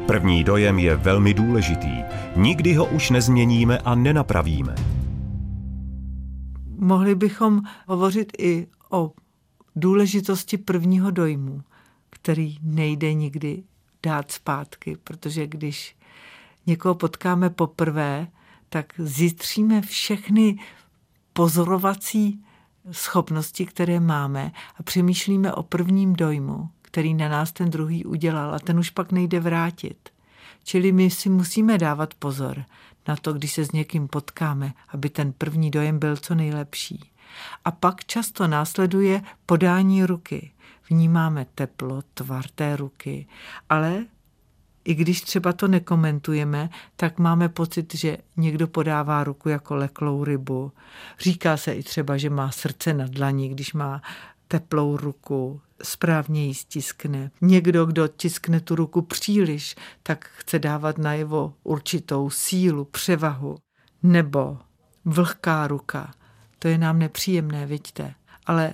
První 0.06 0.44
dojem 0.44 0.78
je 0.78 0.96
velmi 0.96 1.34
důležitý. 1.34 2.02
Nikdy 2.36 2.74
ho 2.74 2.84
už 2.84 3.10
nezměníme 3.10 3.78
a 3.78 3.94
nenapravíme. 3.94 4.74
Mohli 6.78 7.14
bychom 7.14 7.62
hovořit 7.86 8.32
i 8.38 8.66
o 8.90 9.12
důležitosti 9.76 10.58
prvního 10.58 11.10
dojmu, 11.10 11.62
který 12.10 12.58
nejde 12.62 13.14
nikdy 13.14 13.62
dát 14.04 14.30
zpátky, 14.30 14.96
protože 15.04 15.46
když 15.46 15.96
někoho 16.66 16.94
potkáme 16.94 17.50
poprvé, 17.50 18.28
tak 18.68 18.92
zjistříme 18.98 19.82
všechny 19.82 20.58
pozorovací 21.32 22.44
schopnosti, 22.90 23.66
které 23.66 24.00
máme 24.00 24.52
a 24.76 24.82
přemýšlíme 24.82 25.52
o 25.52 25.62
prvním 25.62 26.12
dojmu, 26.16 26.68
který 26.82 27.14
na 27.14 27.28
nás 27.28 27.52
ten 27.52 27.70
druhý 27.70 28.04
udělal 28.04 28.54
a 28.54 28.58
ten 28.58 28.78
už 28.78 28.90
pak 28.90 29.12
nejde 29.12 29.40
vrátit. 29.40 30.08
Čili 30.64 30.92
my 30.92 31.10
si 31.10 31.28
musíme 31.28 31.78
dávat 31.78 32.14
pozor 32.14 32.64
na 33.08 33.16
to, 33.16 33.32
když 33.32 33.52
se 33.52 33.64
s 33.64 33.72
někým 33.72 34.08
potkáme, 34.08 34.72
aby 34.88 35.10
ten 35.10 35.32
první 35.32 35.70
dojem 35.70 35.98
byl 35.98 36.16
co 36.16 36.34
nejlepší. 36.34 37.10
A 37.64 37.70
pak 37.70 38.04
často 38.04 38.46
následuje 38.46 39.22
podání 39.46 40.04
ruky. 40.04 40.53
Vnímáme 40.90 41.46
teplo, 41.54 42.02
tvar 42.14 42.44
té 42.54 42.76
ruky, 42.76 43.26
ale 43.68 44.04
i 44.84 44.94
když 44.94 45.20
třeba 45.20 45.52
to 45.52 45.68
nekomentujeme, 45.68 46.70
tak 46.96 47.18
máme 47.18 47.48
pocit, 47.48 47.94
že 47.94 48.18
někdo 48.36 48.68
podává 48.68 49.24
ruku 49.24 49.48
jako 49.48 49.74
leklou 49.74 50.24
rybu. 50.24 50.72
Říká 51.18 51.56
se 51.56 51.72
i 51.72 51.82
třeba, 51.82 52.16
že 52.16 52.30
má 52.30 52.50
srdce 52.50 52.94
na 52.94 53.06
dlaní, 53.06 53.48
když 53.48 53.72
má 53.72 54.02
teplou 54.48 54.96
ruku, 54.96 55.60
správně 55.82 56.46
ji 56.46 56.54
stiskne. 56.54 57.30
Někdo, 57.40 57.86
kdo 57.86 58.08
tiskne 58.08 58.60
tu 58.60 58.74
ruku 58.74 59.02
příliš, 59.02 59.76
tak 60.02 60.30
chce 60.36 60.58
dávat 60.58 60.98
najevo 60.98 61.54
určitou 61.62 62.30
sílu, 62.30 62.84
převahu. 62.84 63.56
Nebo 64.02 64.58
vlhká 65.04 65.66
ruka. 65.66 66.14
To 66.58 66.68
je 66.68 66.78
nám 66.78 66.98
nepříjemné, 66.98 67.66
vidíte. 67.66 68.14
Ale 68.46 68.72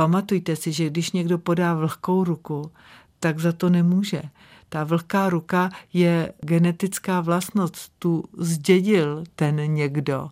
pamatujte 0.00 0.56
si, 0.56 0.72
že 0.72 0.86
když 0.86 1.12
někdo 1.12 1.38
podá 1.38 1.74
vlhkou 1.74 2.24
ruku, 2.24 2.72
tak 3.18 3.38
za 3.38 3.52
to 3.52 3.70
nemůže. 3.70 4.22
Ta 4.68 4.84
vlhká 4.84 5.30
ruka 5.30 5.70
je 5.92 6.32
genetická 6.40 7.20
vlastnost, 7.20 7.92
tu 7.98 8.24
zdědil 8.38 9.24
ten 9.34 9.74
někdo. 9.74 10.30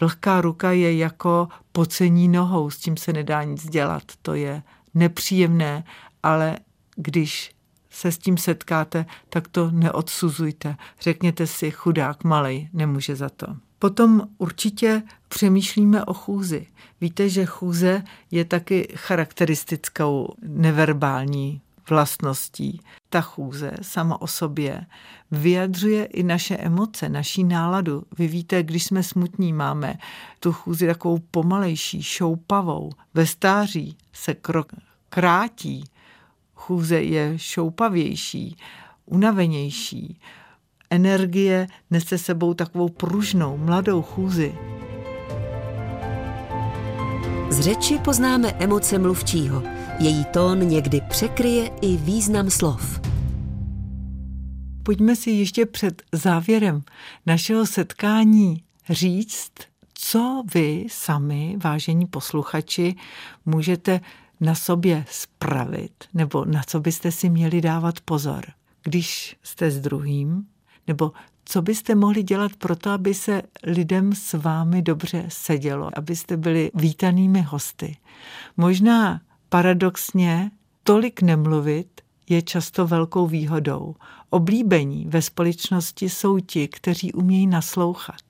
Vlhká 0.00 0.40
ruka 0.40 0.70
je 0.72 0.96
jako 0.96 1.48
pocení 1.72 2.28
nohou, 2.28 2.70
s 2.70 2.76
tím 2.78 2.96
se 2.96 3.12
nedá 3.12 3.42
nic 3.42 3.68
dělat. 3.68 4.02
To 4.22 4.34
je 4.34 4.62
nepříjemné, 4.94 5.84
ale 6.22 6.56
když 6.96 7.54
se 7.90 8.12
s 8.12 8.18
tím 8.18 8.36
setkáte, 8.36 9.06
tak 9.28 9.48
to 9.48 9.70
neodsuzujte. 9.70 10.76
Řekněte 11.00 11.46
si, 11.46 11.70
chudák 11.70 12.24
malej, 12.24 12.68
nemůže 12.72 13.16
za 13.16 13.28
to. 13.28 13.65
Potom 13.78 14.28
určitě 14.38 15.02
přemýšlíme 15.28 16.04
o 16.04 16.14
chůzi. 16.14 16.66
Víte, 17.00 17.28
že 17.28 17.46
chůze 17.46 18.02
je 18.30 18.44
taky 18.44 18.88
charakteristickou 18.96 20.34
neverbální 20.42 21.60
vlastností. 21.90 22.80
Ta 23.08 23.20
chůze 23.20 23.72
sama 23.82 24.22
o 24.22 24.26
sobě 24.26 24.86
vyjadřuje 25.30 26.04
i 26.04 26.22
naše 26.22 26.56
emoce, 26.56 27.08
naší 27.08 27.44
náladu. 27.44 28.02
Vy 28.18 28.28
víte, 28.28 28.62
když 28.62 28.84
jsme 28.84 29.02
smutní, 29.02 29.52
máme 29.52 29.94
tu 30.40 30.52
chůzi 30.52 30.86
takovou 30.86 31.18
pomalejší, 31.30 32.02
šoupavou. 32.02 32.90
Ve 33.14 33.26
stáří 33.26 33.96
se 34.12 34.34
krok 34.34 34.72
krátí. 35.08 35.84
Chůze 36.54 37.02
je 37.02 37.38
šoupavější, 37.38 38.56
unavenější. 39.06 40.20
Energie 40.90 41.66
nese 41.90 42.18
sebou 42.18 42.54
takovou 42.54 42.88
pružnou, 42.88 43.56
mladou 43.56 44.02
chůzi. 44.02 44.54
Z 47.50 47.60
řeči 47.60 47.98
poznáme 47.98 48.48
emoce 48.48 48.98
mluvčího. 48.98 49.62
Její 49.98 50.24
tón 50.24 50.68
někdy 50.68 51.00
překryje 51.08 51.70
i 51.80 51.96
význam 51.96 52.50
slov. 52.50 53.00
Pojďme 54.82 55.16
si 55.16 55.30
ještě 55.30 55.66
před 55.66 56.02
závěrem 56.12 56.82
našeho 57.26 57.66
setkání 57.66 58.62
říct, 58.90 59.52
co 59.94 60.42
vy 60.54 60.86
sami, 60.90 61.56
vážení 61.64 62.06
posluchači, 62.06 62.94
můžete 63.46 64.00
na 64.40 64.54
sobě 64.54 65.04
spravit, 65.10 66.04
nebo 66.14 66.44
na 66.44 66.62
co 66.66 66.80
byste 66.80 67.12
si 67.12 67.30
měli 67.30 67.60
dávat 67.60 68.00
pozor, 68.00 68.44
když 68.82 69.36
jste 69.42 69.70
s 69.70 69.80
druhým, 69.80 70.46
nebo 70.88 71.12
co 71.44 71.62
byste 71.62 71.94
mohli 71.94 72.22
dělat 72.22 72.52
pro 72.56 72.76
to, 72.76 72.90
aby 72.90 73.14
se 73.14 73.42
lidem 73.62 74.12
s 74.12 74.32
vámi 74.32 74.82
dobře 74.82 75.24
sedělo, 75.28 75.90
abyste 75.98 76.36
byli 76.36 76.70
vítanými 76.74 77.42
hosty. 77.42 77.96
Možná 78.56 79.20
paradoxně 79.48 80.50
tolik 80.82 81.22
nemluvit 81.22 82.00
je 82.28 82.42
často 82.42 82.86
velkou 82.86 83.26
výhodou. 83.26 83.94
Oblíbení 84.30 85.06
ve 85.08 85.22
společnosti 85.22 86.08
jsou 86.08 86.38
ti, 86.38 86.68
kteří 86.68 87.12
umějí 87.12 87.46
naslouchat, 87.46 88.20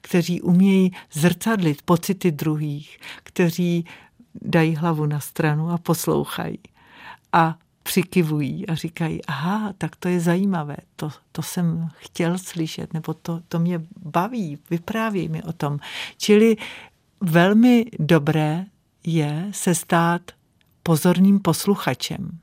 kteří 0.00 0.42
umějí 0.42 0.92
zrcadlit 1.12 1.82
pocity 1.82 2.32
druhých, 2.32 2.98
kteří 3.22 3.86
dají 4.42 4.76
hlavu 4.76 5.06
na 5.06 5.20
stranu 5.20 5.70
a 5.70 5.78
poslouchají. 5.78 6.58
A 7.32 7.58
přikivují 7.84 8.66
a 8.66 8.74
říkají, 8.74 9.24
aha, 9.24 9.72
tak 9.78 9.96
to 9.96 10.08
je 10.08 10.20
zajímavé, 10.20 10.76
to, 10.96 11.10
to 11.32 11.42
jsem 11.42 11.88
chtěl 11.96 12.38
slyšet, 12.38 12.94
nebo 12.94 13.14
to, 13.14 13.40
to 13.48 13.58
mě 13.58 13.80
baví, 13.96 14.58
vyprávěj 14.70 15.28
mi 15.28 15.42
o 15.42 15.52
tom. 15.52 15.78
Čili 16.18 16.56
velmi 17.20 17.84
dobré 17.98 18.64
je 19.06 19.48
se 19.50 19.74
stát 19.74 20.22
pozorným 20.82 21.40
posluchačem. 21.40 22.38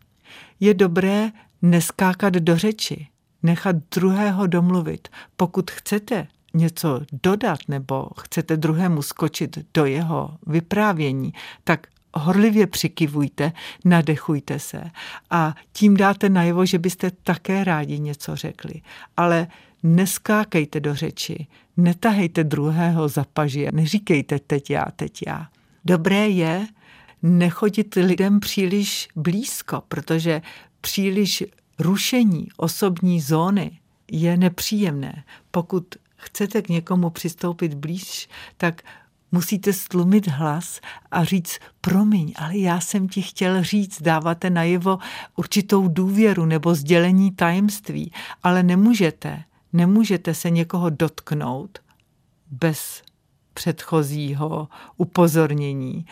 Je 0.60 0.74
dobré 0.74 1.32
neskákat 1.62 2.34
do 2.34 2.58
řeči, 2.58 3.08
nechat 3.44 3.76
druhého 3.96 4.48
domluvit. 4.48 5.08
Pokud 5.36 5.72
chcete 5.72 6.28
něco 6.54 7.02
dodat 7.24 7.60
nebo 7.68 8.10
chcete 8.20 8.58
druhému 8.58 9.02
skočit 9.02 9.58
do 9.74 9.86
jeho 9.86 10.38
vyprávění, 10.48 11.34
tak 11.64 11.88
horlivě 12.13 12.67
přikivujte, 12.67 13.52
nadechujte 13.86 14.60
se 14.60 14.84
a 15.30 15.56
tím 15.74 15.97
dáte 15.97 16.30
najevo, 16.30 16.65
že 16.65 16.80
byste 16.80 17.12
také 17.24 17.63
rádi 17.63 18.00
něco 18.00 18.36
řekli. 18.36 18.82
Ale 19.17 19.47
neskákejte 19.84 20.80
do 20.80 20.95
řeči, 20.95 21.47
netahejte 21.78 22.43
druhého 22.43 23.08
za 23.08 23.26
paži, 23.34 23.67
neříkejte 23.71 24.39
teď 24.39 24.69
já, 24.69 24.86
teď 24.95 25.19
já. 25.28 25.47
Dobré 25.86 26.30
je 26.30 26.67
nechodit 27.24 27.95
lidem 27.95 28.39
příliš 28.39 29.08
blízko, 29.15 29.84
protože 29.88 30.41
příliš 30.82 31.43
rušení 31.80 32.47
osobní 32.58 33.21
zóny 33.21 33.80
je 34.12 34.38
nepříjemné. 34.38 35.24
Pokud 35.52 35.95
chcete 36.15 36.62
k 36.62 36.69
někomu 36.69 37.10
přistoupit 37.10 37.74
blíž, 37.74 38.30
tak 38.58 38.82
musíte 39.32 39.74
stlumit 39.74 40.28
hlas 40.28 40.80
a 41.12 41.24
říct, 41.24 41.60
promiň, 41.82 42.34
ale 42.36 42.58
já 42.58 42.80
jsem 42.80 43.10
ti 43.10 43.22
chtěl 43.22 43.63
říct, 43.63 44.02
dáváte 44.02 44.50
najevo 44.50 45.00
určitou 45.36 45.88
důvěru 45.88 46.46
nebo 46.46 46.76
sdělení 46.76 47.32
tajemství, 47.32 48.12
ale 48.44 48.63
nemůžete, 48.63 49.44
nemůžete 49.74 50.34
se 50.34 50.50
někoho 50.50 50.89
dotknout 50.89 51.80
bez 52.52 53.04
předchozího 53.54 54.67
upozornění, 54.98 56.06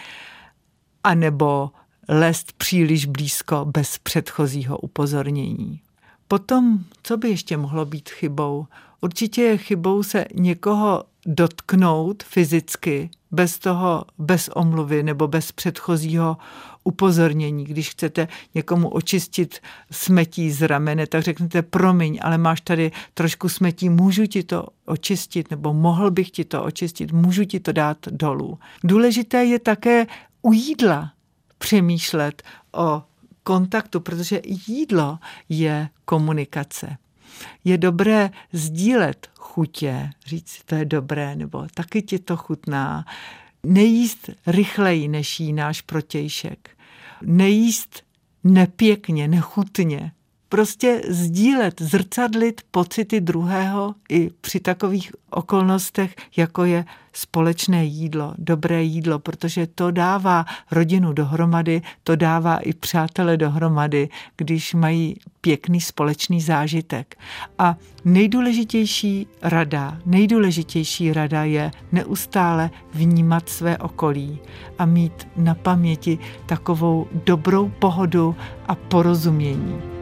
anebo 1.03 1.71
lest 2.09 2.53
příliš 2.53 3.05
blízko 3.05 3.65
bez 3.65 3.97
předchozího 3.97 4.77
upozornění. 4.77 5.81
Potom, 6.27 6.79
co 7.03 7.17
by 7.17 7.29
ještě 7.29 7.57
mohlo 7.57 7.85
být 7.85 8.09
chybou? 8.09 8.67
Určitě 9.01 9.41
je 9.41 9.57
chybou 9.57 10.03
se 10.03 10.25
někoho 10.33 11.03
dotknout 11.29 12.23
fyzicky, 12.23 13.09
bez 13.31 13.59
toho, 13.59 14.05
bez 14.17 14.49
omluvy 14.55 15.03
nebo 15.03 15.27
bez 15.27 15.51
předchozího 15.51 16.37
upozornění. 16.83 17.65
Když 17.65 17.89
chcete 17.89 18.27
někomu 18.55 18.89
očistit 18.89 19.59
smetí 19.91 20.51
z 20.51 20.61
ramene, 20.61 21.07
tak 21.07 21.23
řeknete, 21.23 21.61
promiň, 21.61 22.19
ale 22.21 22.37
máš 22.37 22.61
tady 22.61 22.91
trošku 23.13 23.49
smetí, 23.49 23.89
můžu 23.89 24.25
ti 24.25 24.43
to 24.43 24.67
očistit, 24.85 25.51
nebo 25.51 25.73
mohl 25.73 26.11
bych 26.11 26.31
ti 26.31 26.45
to 26.45 26.63
očistit, 26.63 27.11
můžu 27.11 27.43
ti 27.43 27.59
to 27.59 27.71
dát 27.71 27.97
dolů. 28.11 28.59
Důležité 28.83 29.45
je 29.45 29.59
také 29.59 30.07
u 30.41 30.53
jídla 30.53 31.11
přemýšlet 31.57 32.43
o 32.73 33.01
kontaktu, 33.43 33.99
protože 33.99 34.41
jídlo 34.45 35.19
je 35.49 35.89
komunikace. 36.05 36.97
Je 37.63 37.77
dobré 37.77 38.31
sdílet 38.53 39.29
chutě, 39.35 40.09
říct 40.25 40.61
to 40.65 40.75
je 40.75 40.85
dobré, 40.85 41.35
nebo 41.35 41.67
taky 41.73 42.01
ti 42.01 42.19
to 42.19 42.37
chutná. 42.37 43.05
Nejíst 43.63 44.29
rychleji, 44.47 45.07
než 45.07 45.39
jí 45.39 45.53
náš 45.53 45.81
protějšek. 45.81 46.69
Nejíst 47.21 48.03
nepěkně, 48.43 49.27
nechutně 49.27 50.11
prostě 50.49 51.01
sdílet, 51.09 51.81
zrcadlit 51.81 52.61
pocity 52.71 53.21
druhého 53.21 53.95
i 54.09 54.29
při 54.41 54.59
takových 54.59 55.11
okolnostech, 55.29 56.15
jako 56.37 56.65
je 56.65 56.85
společné 57.13 57.85
jídlo, 57.85 58.33
dobré 58.37 58.83
jídlo, 58.83 59.19
protože 59.19 59.67
to 59.67 59.91
dává 59.91 60.45
rodinu 60.71 61.13
dohromady, 61.13 61.81
to 62.03 62.15
dává 62.15 62.57
i 62.57 62.73
přátele 62.73 63.37
dohromady, 63.37 64.09
když 64.37 64.73
mají 64.73 65.15
pěkný 65.41 65.81
společný 65.81 66.41
zážitek. 66.41 67.15
A 67.57 67.75
nejdůležitější 68.05 69.27
rada, 69.41 69.97
nejdůležitější 70.05 71.13
rada 71.13 71.43
je 71.43 71.71
neustále 71.91 72.69
vnímat 72.93 73.49
své 73.49 73.77
okolí 73.77 74.39
a 74.77 74.85
mít 74.85 75.27
na 75.35 75.55
paměti 75.55 76.19
takovou 76.45 77.07
dobrou 77.25 77.69
pohodu 77.79 78.35
a 78.67 78.75
porozumění. 78.75 79.98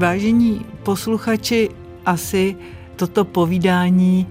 Vážení 0.00 0.66
posluchači, 0.82 1.68
asi 2.06 2.56
toto 2.96 3.24
povídání 3.24 4.26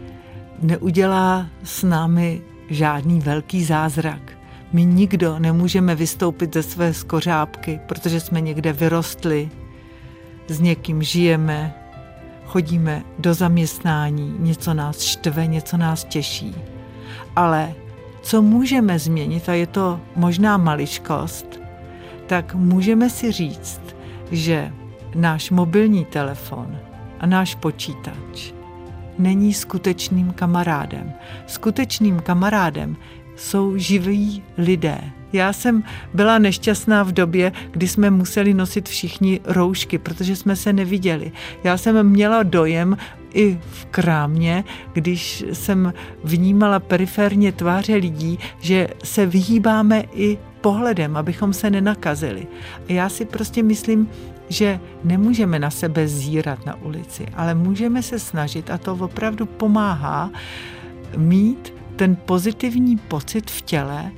neudělá 0.61 1.47
s 1.63 1.83
námi 1.83 2.41
žádný 2.69 3.19
velký 3.19 3.63
zázrak. 3.63 4.31
My 4.73 4.85
nikdo 4.85 5.39
nemůžeme 5.39 5.95
vystoupit 5.95 6.53
ze 6.53 6.63
své 6.63 6.93
skořápky, 6.93 7.79
protože 7.87 8.19
jsme 8.19 8.41
někde 8.41 8.73
vyrostli, 8.73 9.49
s 10.47 10.59
někým 10.59 11.03
žijeme, 11.03 11.75
chodíme 12.45 13.03
do 13.19 13.33
zaměstnání, 13.33 14.35
něco 14.39 14.73
nás 14.73 15.01
štve, 15.01 15.47
něco 15.47 15.77
nás 15.77 16.03
těší. 16.03 16.55
Ale 17.35 17.73
co 18.21 18.41
můžeme 18.41 18.99
změnit, 18.99 19.49
a 19.49 19.53
je 19.53 19.67
to 19.67 19.99
možná 20.15 20.57
maličkost, 20.57 21.59
tak 22.27 22.55
můžeme 22.55 23.09
si 23.09 23.31
říct, 23.31 23.81
že 24.31 24.73
náš 25.15 25.51
mobilní 25.51 26.05
telefon 26.05 26.77
a 27.19 27.25
náš 27.25 27.55
počítač 27.55 28.59
není 29.19 29.53
skutečným 29.53 30.31
kamarádem. 30.31 31.13
Skutečným 31.47 32.19
kamarádem 32.19 32.97
jsou 33.35 33.77
živí 33.77 34.43
lidé. 34.57 35.01
Já 35.33 35.53
jsem 35.53 35.83
byla 36.13 36.37
nešťastná 36.37 37.03
v 37.03 37.11
době, 37.11 37.51
kdy 37.71 37.87
jsme 37.87 38.09
museli 38.09 38.53
nosit 38.53 38.89
všichni 38.89 39.39
roušky, 39.45 39.97
protože 39.97 40.35
jsme 40.35 40.55
se 40.55 40.73
neviděli. 40.73 41.31
Já 41.63 41.77
jsem 41.77 42.03
měla 42.03 42.43
dojem 42.43 42.97
i 43.33 43.59
v 43.71 43.85
krámě, 43.85 44.63
když 44.93 45.45
jsem 45.53 45.93
vnímala 46.23 46.79
periferně 46.79 47.51
tváře 47.51 47.95
lidí, 47.95 48.39
že 48.59 48.87
se 49.03 49.25
vyhýbáme 49.25 50.03
i 50.13 50.37
pohledem, 50.61 51.17
abychom 51.17 51.53
se 51.53 51.69
nenakazili. 51.69 52.47
A 52.89 52.91
já 52.91 53.09
si 53.09 53.25
prostě 53.25 53.63
myslím, 53.63 54.09
že 54.49 54.79
nemůžeme 55.03 55.59
na 55.59 55.69
sebe 55.69 56.07
zírat 56.07 56.65
na 56.65 56.75
ulici, 56.75 57.25
ale 57.33 57.55
můžeme 57.55 58.03
se 58.03 58.19
snažit, 58.19 58.69
a 58.69 58.77
to 58.77 58.93
opravdu 58.93 59.45
pomáhá, 59.45 60.31
mít 61.17 61.73
ten 61.95 62.15
pozitivní 62.15 62.97
pocit 62.97 63.51
v 63.51 63.61
těle, 63.61 64.11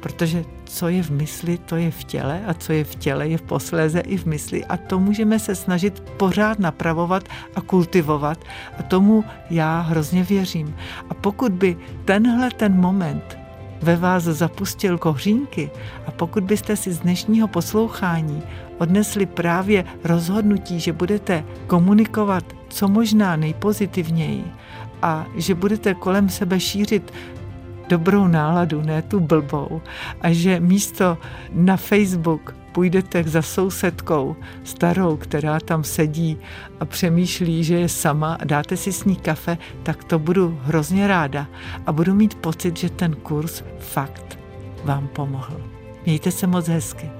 protože 0.00 0.44
co 0.64 0.88
je 0.88 1.02
v 1.02 1.10
mysli, 1.10 1.58
to 1.58 1.76
je 1.76 1.90
v 1.90 2.04
těle 2.04 2.42
a 2.46 2.54
co 2.54 2.72
je 2.72 2.84
v 2.84 2.94
těle, 2.94 3.28
je 3.28 3.38
v 3.38 3.42
posléze 3.42 4.00
i 4.00 4.16
v 4.16 4.26
mysli 4.26 4.64
a 4.64 4.76
to 4.76 4.98
můžeme 4.98 5.38
se 5.38 5.54
snažit 5.54 6.00
pořád 6.00 6.58
napravovat 6.58 7.28
a 7.54 7.60
kultivovat 7.60 8.44
a 8.78 8.82
tomu 8.82 9.24
já 9.50 9.80
hrozně 9.80 10.22
věřím. 10.22 10.76
A 11.10 11.14
pokud 11.14 11.52
by 11.52 11.76
tenhle 12.04 12.50
ten 12.50 12.80
moment 12.80 13.43
ve 13.84 13.96
vás 13.96 14.22
zapustil 14.22 14.98
kohřínky 14.98 15.70
a 16.06 16.10
pokud 16.10 16.44
byste 16.44 16.76
si 16.76 16.92
z 16.92 16.98
dnešního 16.98 17.48
poslouchání 17.48 18.42
odnesli 18.78 19.26
právě 19.26 19.84
rozhodnutí, 20.04 20.80
že 20.80 20.92
budete 20.92 21.44
komunikovat 21.66 22.44
co 22.68 22.88
možná 22.88 23.36
nejpozitivněji 23.36 24.44
a 25.02 25.26
že 25.36 25.54
budete 25.54 25.94
kolem 25.94 26.28
sebe 26.28 26.60
šířit 26.60 27.12
dobrou 27.88 28.26
náladu, 28.26 28.82
ne 28.82 29.02
tu 29.02 29.20
blbou, 29.20 29.82
a 30.20 30.32
že 30.32 30.60
místo 30.60 31.18
na 31.52 31.76
Facebook 31.76 32.54
půjdete 32.72 33.22
za 33.22 33.42
sousedkou 33.42 34.36
starou, 34.64 35.16
která 35.16 35.60
tam 35.60 35.84
sedí 35.84 36.38
a 36.80 36.84
přemýšlí, 36.84 37.64
že 37.64 37.74
je 37.74 37.88
sama 37.88 38.34
a 38.34 38.44
dáte 38.44 38.76
si 38.76 38.92
s 38.92 39.04
ní 39.04 39.16
kafe, 39.16 39.58
tak 39.82 40.04
to 40.04 40.18
budu 40.18 40.58
hrozně 40.62 41.06
ráda 41.06 41.46
a 41.86 41.92
budu 41.92 42.14
mít 42.14 42.34
pocit, 42.34 42.76
že 42.76 42.90
ten 42.90 43.14
kurz 43.14 43.62
fakt 43.78 44.38
vám 44.84 45.08
pomohl. 45.08 45.60
Mějte 46.06 46.30
se 46.30 46.46
moc 46.46 46.68
hezky. 46.68 47.10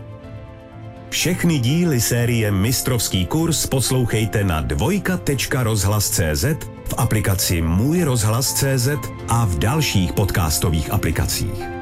Všechny 1.11 1.59
díly 1.59 2.00
série 2.00 2.50
Mistrovský 2.50 3.27
kurz 3.27 3.66
poslouchejte 3.66 4.44
na 4.44 4.61
dvojka.rozhlas.cz, 4.61 6.44
v 6.94 6.98
aplikaci 6.98 7.62
Můj 7.62 8.02
rozhlas.cz 8.02 8.88
a 9.28 9.44
v 9.44 9.59
dalších 9.59 10.12
podcastových 10.12 10.92
aplikacích. 10.92 11.73